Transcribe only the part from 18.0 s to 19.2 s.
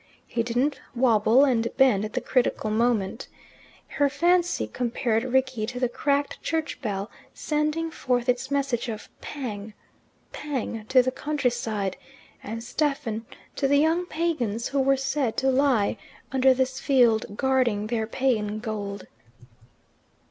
pagan gold.